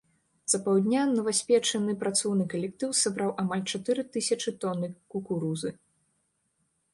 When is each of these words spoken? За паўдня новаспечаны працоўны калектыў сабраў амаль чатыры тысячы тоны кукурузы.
За 0.51 0.59
паўдня 0.67 1.01
новаспечаны 1.17 1.93
працоўны 2.03 2.47
калектыў 2.53 2.95
сабраў 3.01 3.29
амаль 3.45 3.61
чатыры 3.73 4.01
тысячы 4.17 4.55
тоны 4.65 4.87
кукурузы. 5.13 5.69